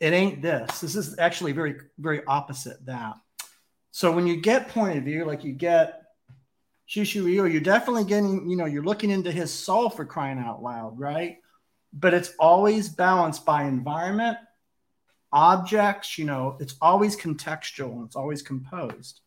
[0.00, 0.80] It ain't this.
[0.80, 3.14] This is actually very, very opposite that.
[3.90, 6.02] So when you get point of view, like you get
[6.88, 10.98] Chishu you're definitely getting, you know, you're looking into his soul for crying out loud,
[10.98, 11.36] right?
[11.92, 14.38] But it's always balanced by environment,
[15.32, 19.20] objects, you know, it's always contextual and it's always composed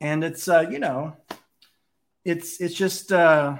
[0.00, 1.16] and it's uh, you know,
[2.24, 3.56] it's it's just uh,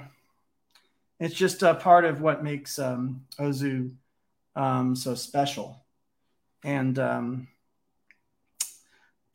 [1.18, 3.92] it's just a part of what makes um, Ozu
[4.54, 5.84] um, so special,
[6.64, 7.48] and um,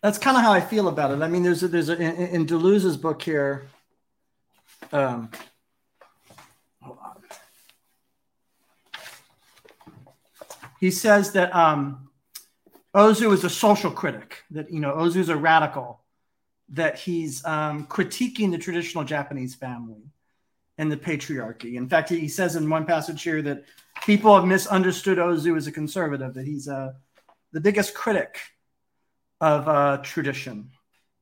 [0.01, 1.21] that's kind of how I feel about it.
[1.21, 3.67] I mean, there's a, there's a, in, in Deleuze's book here.
[4.91, 5.29] Um.
[10.79, 12.09] He says that um,
[12.95, 14.43] Ozu is a social critic.
[14.49, 16.00] That you know, Ozu is a radical
[16.71, 20.11] that he's um, critiquing the traditional Japanese family
[20.77, 21.75] and the patriarchy.
[21.75, 23.65] In fact, he says in one passage here that
[24.05, 26.93] people have misunderstood Ozu as a conservative, that he's uh,
[27.51, 28.39] the biggest critic
[29.41, 30.71] of uh, tradition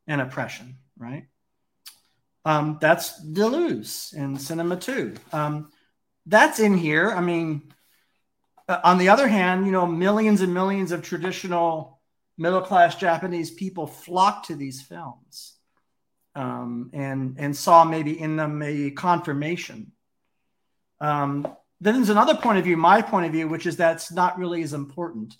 [0.07, 1.25] and oppression, right?
[2.45, 5.15] Um, that's Deleuze in Cinema 2.
[5.33, 5.71] Um,
[6.25, 7.11] that's in here.
[7.11, 7.73] I mean,
[8.67, 11.98] uh, on the other hand, you know, millions and millions of traditional
[12.39, 15.57] middle class Japanese people flocked to these films
[16.35, 19.91] um, and and saw maybe in them a confirmation.
[21.01, 21.47] Um,
[21.81, 24.63] then there's another point of view, my point of view, which is that's not really
[24.63, 25.35] as important.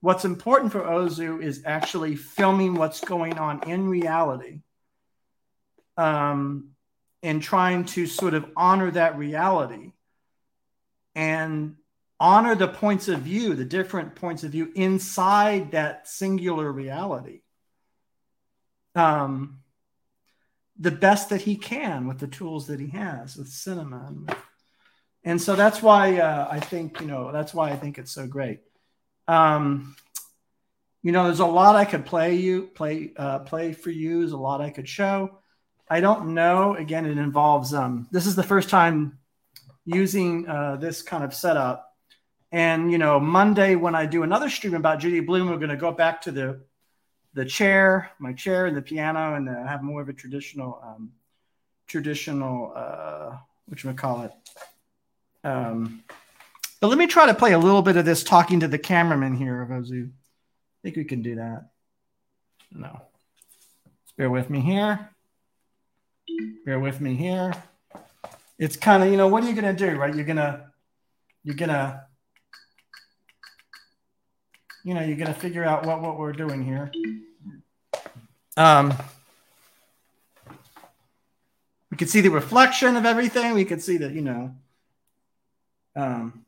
[0.00, 4.60] What's important for Ozu is actually filming what's going on in reality
[5.96, 6.70] um,
[7.22, 9.92] and trying to sort of honor that reality
[11.16, 11.74] and
[12.20, 17.42] honor the points of view, the different points of view inside that singular reality.
[18.94, 19.60] Um,
[20.78, 24.06] the best that he can with the tools that he has with cinema.
[24.06, 24.36] And,
[25.24, 28.26] and so that's why uh, i think you know that's why i think it's so
[28.26, 28.60] great.
[29.26, 29.96] Um,
[31.02, 34.20] you know there's a lot i could play you play uh, play for you.
[34.20, 35.38] There's a lot i could show.
[35.90, 36.74] I don't know.
[36.74, 39.18] Again it involves um, this is the first time
[39.84, 41.87] using uh, this kind of setup
[42.52, 45.76] and you know monday when i do another stream about Judy Blume, we're going to
[45.76, 46.60] go back to the
[47.34, 51.12] the chair, my chair, and the piano, and uh, have more of a traditional, um,
[51.86, 53.36] traditional, uh,
[53.66, 54.32] what you call it.
[55.44, 56.02] Um,
[56.80, 59.36] but let me try to play a little bit of this talking to the cameraman
[59.36, 60.08] here, Ozu.
[60.08, 60.12] I
[60.82, 61.70] think we can do that.
[62.72, 63.02] No.
[64.16, 65.10] Bear with me here.
[66.64, 67.52] Bear with me here.
[68.58, 70.14] It's kind of, you know, what are you going to do, right?
[70.14, 70.66] You're to,
[71.44, 72.04] you're to,
[74.88, 76.90] you know, you're going to figure out what, what we're doing here.
[78.56, 78.94] Um,
[81.90, 83.52] we could see the reflection of everything.
[83.52, 84.54] We could see that, you know,
[85.94, 86.46] um,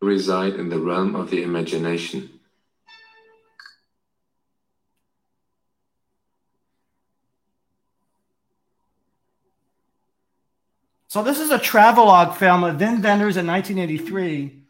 [0.00, 2.37] reside in the realm of the imagination.
[11.08, 14.62] So this is a travelogue film of Wim Wenders in 1983.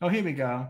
[0.00, 0.68] Oh, here we go.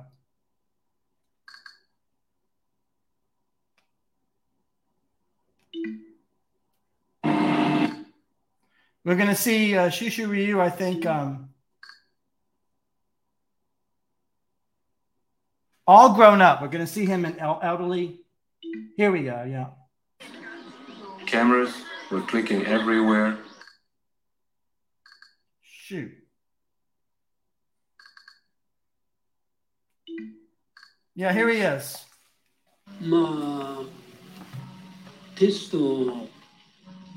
[9.05, 11.07] We're going to see uh, Chishu Ryu, I think.
[11.07, 11.51] Um,
[15.87, 16.61] all grown up.
[16.61, 18.19] We're going to see him in elderly.
[18.97, 19.45] Here we go.
[19.49, 19.67] Yeah.
[21.25, 21.73] Cameras
[22.11, 23.39] were clicking everywhere
[25.87, 26.11] shoot.
[31.15, 32.05] Yeah, here he is.
[33.01, 33.83] まあ、
[35.37, 36.29] テストを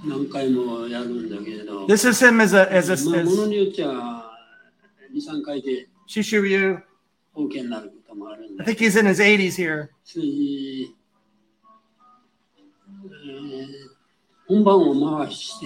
[0.06, 6.82] 何回もやるんだけれど、This is him as a as a まあ、もの as によっちゃ2、3回で Chishu Ryu.
[7.36, 9.90] OK になることもあるん I で、think he's in his 80s here.
[10.04, 10.96] それに、
[13.04, 13.90] えー
[14.48, 15.66] 本番を回して、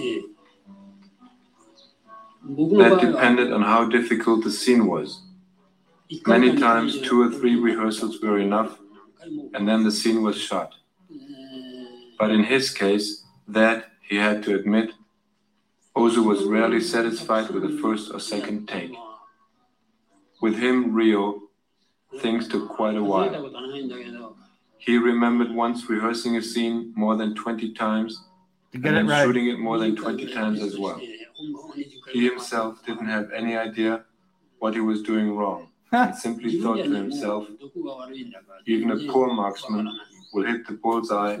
[2.44, 5.22] that depended on how difficult the scene was.
[6.26, 8.78] Many times, two or three rehearsals were enough,
[9.54, 10.74] and then the scene was shot.
[12.18, 14.90] But in his case, that, he had to admit,
[15.96, 18.92] Ozu was rarely satisfied with the first or second take.
[20.42, 21.48] With him, Ryu,
[22.18, 23.30] things took quite a while.
[24.78, 28.22] He remembered once rehearsing a scene more than 20 times
[28.74, 29.24] and it right.
[29.24, 31.00] shooting it more than 20 times as well.
[32.12, 34.04] He himself didn't have any idea
[34.58, 37.48] what he was doing wrong and simply thought to himself,
[38.66, 39.88] even a poor marksman
[40.32, 41.38] will hit the bullseye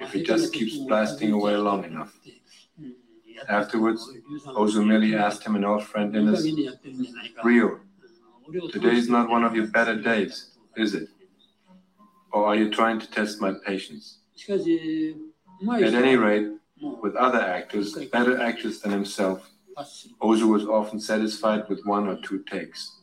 [0.00, 2.18] if he just keeps blasting away long enough.
[3.48, 4.10] Afterwards,
[4.46, 6.46] Ozumeli asked him in all friendliness,
[7.42, 7.80] Ryu,
[8.72, 11.08] today is not one of your better days, is it?
[12.32, 14.18] Or are you trying to test my patience?
[14.48, 16.48] At any rate,
[16.80, 19.50] with other actors, better actors than himself,
[20.22, 22.98] Ozu was often satisfied with one or two takes.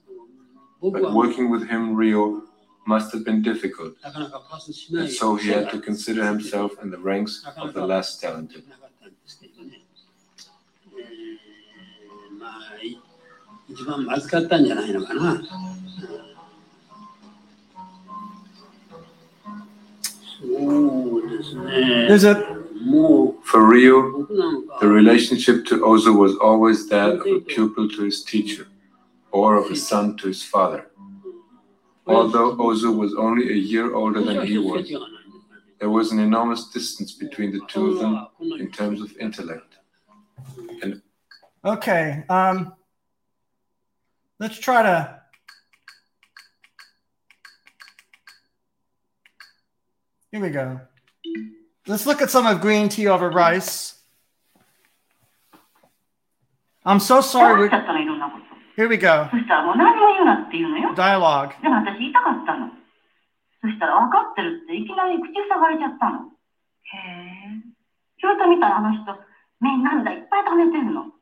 [0.82, 2.48] But working with him, Ryu,
[2.88, 7.74] must have been difficult, and so he had to consider himself in the ranks of
[7.74, 8.64] the less talented.
[22.08, 22.62] There's a
[23.44, 24.88] for Ryu, the mm-hmm.
[24.88, 27.46] relationship to Ozu was always that of a mm-hmm.
[27.46, 28.68] pupil to his teacher,
[29.32, 29.76] or of a mm-hmm.
[29.76, 30.88] son to his father.
[32.08, 34.92] Although Ozu was only a year older than he was,
[35.80, 38.28] there was an enormous distance between the two of them
[38.60, 39.76] in terms of intellect.
[40.82, 41.02] And
[41.64, 42.74] okay, um,
[44.40, 45.22] let's try to
[50.32, 50.80] Here we go.
[51.88, 53.98] Let's look at some of green tea over rice.
[56.86, 57.70] I'm so sorry.
[57.70, 58.46] 話しちゃったの、いろんなこと。
[58.78, 59.30] Here we go.
[59.30, 60.94] そしたらもう何も言うなって言うのよ。
[60.94, 61.62] Dialogue.
[61.62, 62.70] でも私言いたかったの。
[63.62, 66.30] そしたら分かってるっていきなり口塞がれちゃったの。
[66.30, 67.62] へえ。
[68.22, 69.18] それと見たらあの人、
[69.60, 71.14] 目に涙いっぱい溜めてんの。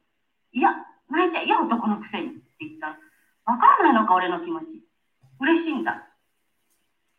[0.52, 0.76] いや、
[1.12, 2.30] 泣いて、いや男のくせにっ
[2.60, 3.00] て言ったら、
[3.48, 4.84] 分からないのか俺の気持ち。
[5.40, 6.04] 嬉しいんだ。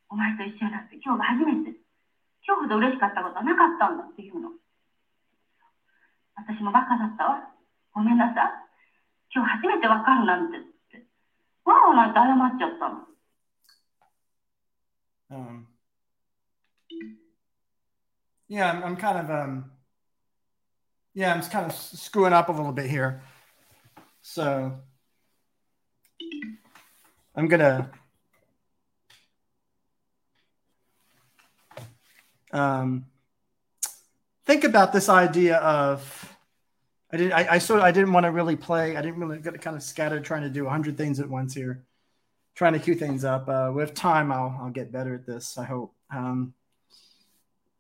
[0.09, 1.80] お前と一緒になって今日が初めて。
[2.51, 4.51] 今日ほど嬉しかったことはなかったんだって言うの。
[6.35, 7.47] 私もバカだったわ。
[7.95, 8.51] ごめんなさい。
[9.33, 11.07] 今日初めて分かるなんてって。
[11.65, 13.07] わーわー泣いて謝っちゃったの。
[15.31, 15.69] Um,
[18.49, 19.71] yeah, I'm, I'm kind of um,
[21.15, 23.23] yeah, I'm kind of screwing up a little bit here.
[24.23, 24.73] So
[27.37, 27.93] I'm gonna
[32.53, 33.07] um,
[34.47, 36.37] think about this idea of
[37.13, 38.97] I did I, I sort of I didn't want to really play.
[38.97, 41.85] I didn't really get kind of scattered trying to do hundred things at once here
[42.55, 43.49] trying to cue things up.
[43.49, 45.57] Uh, with time, I'll I'll get better at this.
[45.57, 45.95] I hope.
[46.15, 46.55] Um,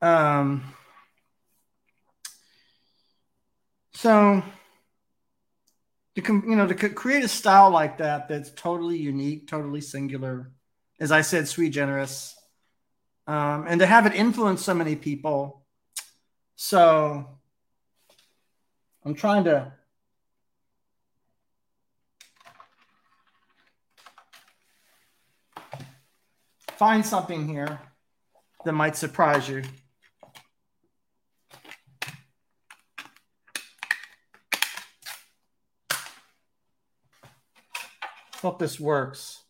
[0.00, 0.62] um,
[3.92, 4.42] so
[6.14, 10.50] to you know to create a style like that that's totally unique, totally singular,
[10.98, 12.34] as I said, sweet generous,
[13.26, 15.64] um, and to have it influence so many people.
[16.56, 17.26] So
[19.04, 19.72] I'm trying to
[26.76, 27.80] find something here
[28.64, 29.62] that might surprise you.
[38.40, 39.42] Hope this works.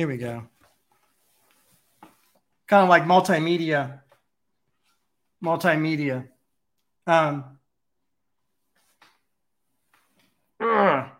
[0.00, 0.44] Here we go.
[2.66, 4.00] Kind of like multimedia.
[5.44, 6.26] Multimedia.
[7.06, 7.58] Um,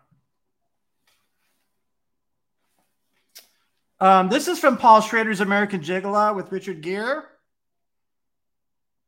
[4.00, 7.20] Um, this is from Paul Schrader's American Gigolo with Richard Gere.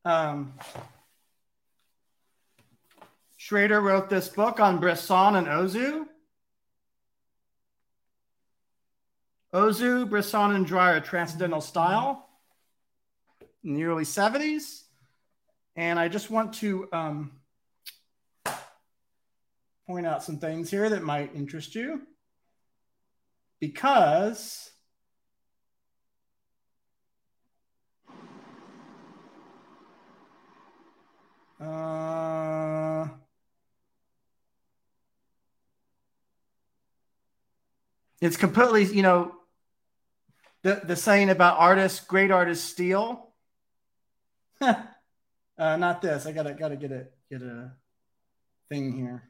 [0.04, 0.52] Um,
[3.38, 6.08] Schrader wrote this book on Bresson and Ozu.
[9.52, 12.26] Ozu, Bresson, and Dreyer, Transcendental Style
[13.62, 14.84] in the early 70s.
[15.76, 17.32] And I just want to um,
[19.86, 22.02] point out some things here that might interest you
[23.60, 24.70] because
[31.60, 33.06] uh,
[38.20, 39.32] it's completely you know
[40.62, 43.32] the, the saying about artists great artists steal
[44.60, 44.76] uh,
[45.58, 47.72] not this i gotta gotta get a get a
[48.68, 49.28] thing here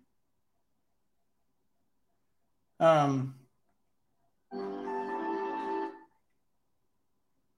[2.83, 3.37] um,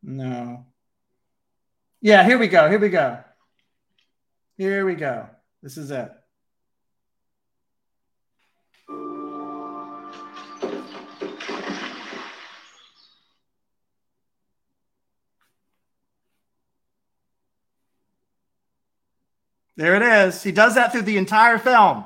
[0.03, 0.67] no.
[2.03, 2.69] Yeah, here we go.
[2.69, 3.25] Here we go.
[4.59, 5.31] Here we go.
[5.63, 6.13] This is it.
[19.77, 20.43] There it is.
[20.43, 22.05] He does that through the entire film.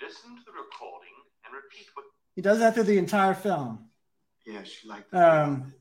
[0.00, 1.14] Listen to the recording
[1.44, 2.04] and repeat what.
[2.36, 3.88] He does that through the entire film.
[4.46, 5.72] Yeah, she liked Um,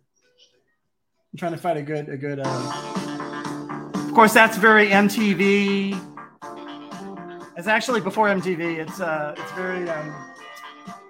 [1.34, 2.40] I'm trying to find a good, a good.
[2.44, 3.92] Uh...
[3.94, 6.00] Of course, that's very MTV.
[7.56, 8.80] It's actually before MTV.
[8.80, 10.16] It's uh, it's very um,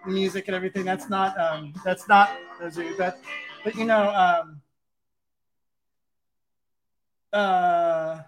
[0.05, 0.83] music and everything.
[0.83, 3.19] That's not um, that's not those are but
[3.63, 4.61] but you know um,
[7.33, 8.19] uh,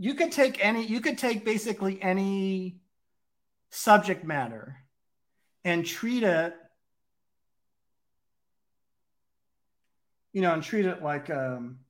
[0.00, 2.80] you could take any you could take basically any
[3.70, 4.78] subject matter
[5.64, 6.54] and treat it
[10.32, 11.80] you know, and treat it like um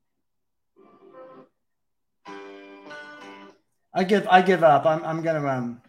[3.93, 4.87] I give I give up.
[4.87, 5.81] I'm I'm gonna um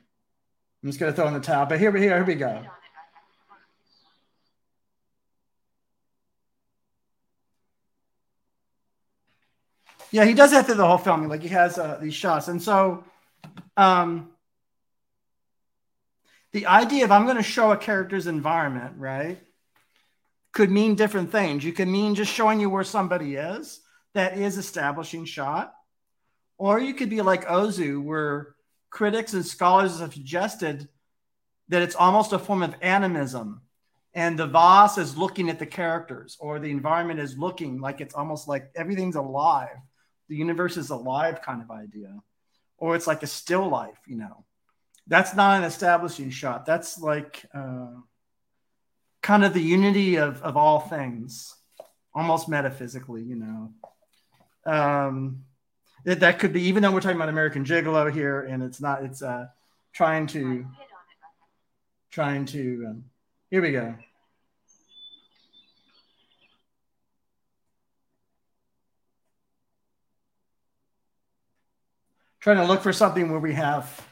[0.84, 1.66] I'm just gonna throw in the towel.
[1.66, 2.64] But here here, here we go.
[10.12, 11.28] Yeah, he does that through the whole film.
[11.28, 13.06] Like he has uh, these shots, and so
[13.78, 14.30] um,
[16.52, 19.42] the idea of I'm going to show a character's environment, right,
[20.52, 21.64] could mean different things.
[21.64, 23.80] You could mean just showing you where somebody is,
[24.14, 25.74] that is establishing shot,
[26.58, 28.56] or you could be like Ozu, where
[28.90, 30.90] critics and scholars have suggested
[31.70, 33.62] that it's almost a form of animism.
[34.14, 38.14] And the vase is looking at the characters, or the environment is looking like it's
[38.14, 39.78] almost like everything's alive.
[40.32, 42.18] The universe is alive, kind of idea.
[42.78, 44.46] Or it's like a still life, you know.
[45.06, 46.66] That's not an establishing shot.
[46.66, 47.96] That's like uh,
[49.22, 51.54] kind of the unity of, of all things,
[52.16, 53.74] almost metaphysically, you know.
[54.66, 55.44] Um,
[56.06, 59.04] that, that could be, even though we're talking about American Gigolo here, and it's not,
[59.04, 59.48] it's uh,
[59.92, 60.66] trying to
[62.10, 62.86] trying to.
[62.88, 63.04] Um,
[63.50, 63.96] here we go.
[72.42, 74.08] Trying to look for something where we have.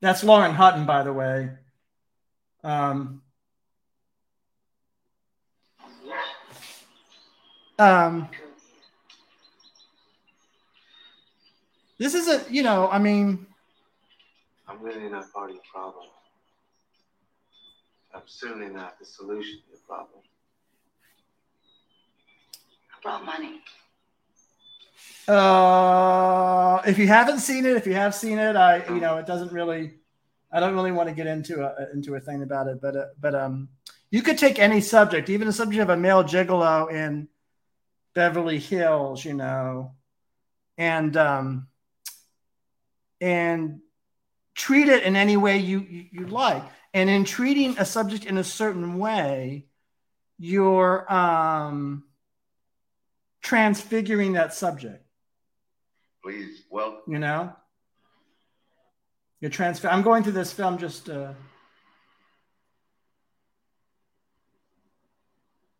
[0.00, 1.50] That's Lauren Hutton, by the way.
[2.62, 3.22] Um,
[7.80, 8.28] um,
[11.98, 13.46] this is a, you know, I mean,
[14.68, 16.06] I'm really not part of the problem.
[18.14, 20.20] I'm certainly not the solution to the problem.
[23.00, 23.60] About money.
[25.28, 29.26] Uh, if you haven't seen it, if you have seen it, I you know it
[29.26, 29.94] doesn't really,
[30.50, 33.06] I don't really want to get into a into a thing about it, but uh,
[33.20, 33.68] but um,
[34.10, 37.28] you could take any subject, even the subject of a male gigolo in
[38.14, 39.92] Beverly Hills, you know,
[40.76, 41.68] and um,
[43.20, 43.80] and
[44.54, 46.64] treat it in any way you you, you like.
[46.94, 49.66] And in treating a subject in a certain way,
[50.38, 52.04] you're um,
[53.40, 55.01] transfiguring that subject.
[56.22, 57.52] Please, well, You know,
[59.40, 59.88] you're transfer.
[59.88, 61.08] I'm going through this film just.
[61.08, 61.32] Uh...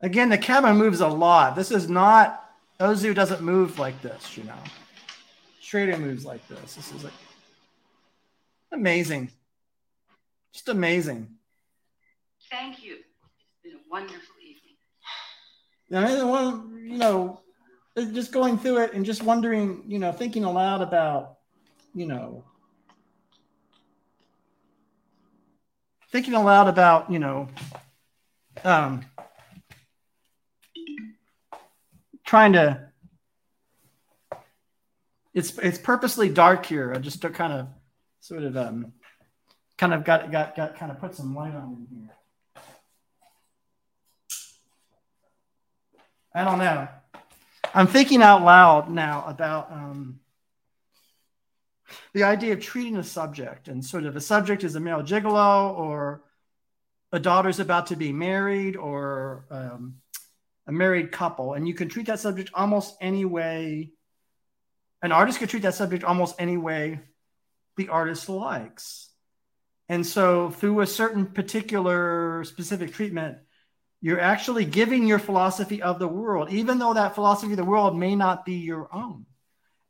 [0.01, 1.55] Again, the camera moves a lot.
[1.55, 2.43] This is not
[2.83, 4.59] Ozu doesn't move like this, you know.
[5.61, 6.75] Schrader moves like this.
[6.75, 7.13] This is like
[8.73, 9.31] amazing.
[10.53, 11.29] Just amazing.
[12.51, 12.95] Thank you.
[12.95, 14.75] It's been a wonderful evening.
[15.91, 17.41] And I want you know,
[17.97, 21.39] just going through it and just wondering, you know, thinking aloud about,
[21.95, 22.45] you know,
[26.11, 27.49] thinking aloud about, you know,
[28.65, 29.05] um,
[32.25, 32.89] trying to.
[35.35, 36.93] It's it's purposely dark here.
[36.95, 37.69] I just kind of,
[38.21, 38.93] sort of, um,
[39.79, 42.11] kind of got got got kind of put some light on in here.
[46.35, 46.89] I don't know.
[47.75, 50.21] I'm thinking out loud now about um,
[52.13, 55.73] the idea of treating a subject and sort of a subject is a male gigolo
[55.79, 56.23] or
[57.13, 59.97] a daughter's about to be married or um,
[60.67, 61.55] a married couple.
[61.55, 63.93] And you can treat that subject almost any way.
[65.01, 67.01] An artist could treat that subject almost any way
[67.79, 69.09] the artist likes.
[69.89, 73.39] And so, through a certain particular specific treatment,
[74.03, 77.97] you're actually giving your philosophy of the world, even though that philosophy of the world
[77.97, 79.25] may not be your own.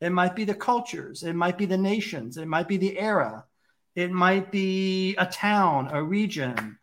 [0.02, 3.46] It might be the cultures, it might be the nations, it might be the era,
[3.94, 6.78] it might be a town, a region,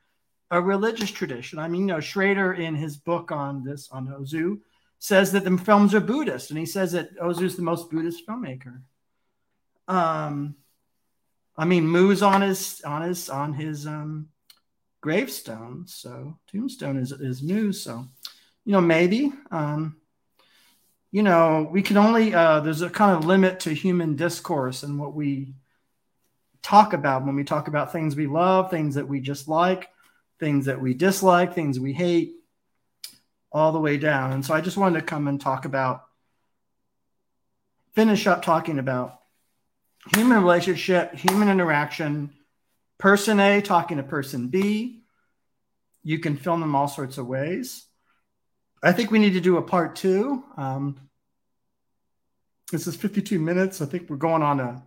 [0.49, 1.59] a religious tradition.
[1.59, 4.59] I mean, you know, Schrader in his book on this, on Ozu,
[4.97, 8.25] says that the films are Buddhist, and he says that Ozu is the most Buddhist
[8.27, 8.81] filmmaker.
[9.87, 10.55] Um,
[11.55, 14.29] I mean, Mu's on his on his on his um,
[15.01, 17.71] gravestone, so tombstone is is Mu.
[17.71, 18.05] So,
[18.65, 19.97] you know, maybe um,
[21.11, 24.99] you know we can only uh, there's a kind of limit to human discourse and
[24.99, 25.53] what we
[26.61, 29.89] talk about when we talk about things we love, things that we just like,
[30.39, 32.33] things that we dislike, things we hate,
[33.51, 34.33] all the way down.
[34.33, 36.03] And so I just wanted to come and talk about
[37.93, 39.19] finish up talking about
[40.15, 42.31] human relationship, human interaction,
[42.99, 45.01] person A talking to person B.
[46.03, 47.85] You can film them all sorts of ways.
[48.83, 50.43] I think we need to do a part two.
[50.55, 50.99] Um,
[52.71, 53.81] this is 52 minutes.
[53.81, 54.83] I think we're going on a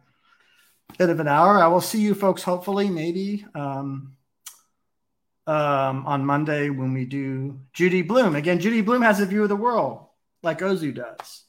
[0.98, 1.62] bit of an hour.
[1.62, 4.16] I will see you folks hopefully, maybe um,
[5.46, 8.36] um, on Monday when we do Judy Blume.
[8.36, 10.06] Again, Judy Blume has a view of the world
[10.42, 11.44] like Ozu does.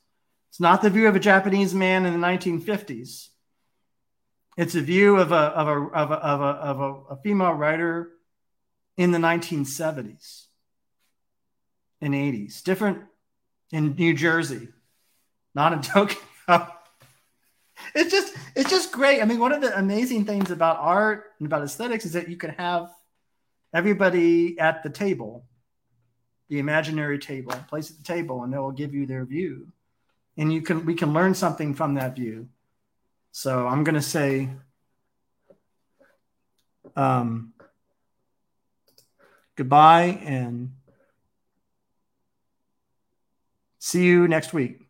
[0.50, 3.30] It's not the view of a Japanese man in the 1950s.
[4.58, 7.54] It's a view of a of a of a of a, of a, a female
[7.54, 8.12] writer
[8.98, 10.46] in the 1970s
[12.02, 13.00] and 80s, different
[13.72, 14.68] in New Jersey,
[15.56, 16.20] not in Tokyo.
[17.96, 19.22] it's just it's just great.
[19.22, 22.38] I mean, one of the amazing things about art and about aesthetics is that you
[22.38, 22.92] can have
[23.74, 25.46] everybody at the table,
[26.50, 29.68] the imaginary table, place at the table, and they will give you their view,
[30.38, 32.48] and you can we can learn something from that view.
[33.36, 34.48] So I'm going to say
[36.96, 37.54] um,
[39.56, 40.74] goodbye and
[43.80, 44.83] see you next week.